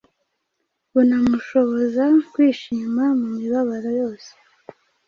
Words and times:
bunamushoboza 0.91 2.05
kwishima 2.31 3.03
mu 3.19 3.27
mibabaro 3.37 3.89
yose. 4.01 4.31